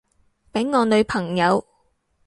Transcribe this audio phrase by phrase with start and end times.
[0.51, 1.63] 畀我女朋友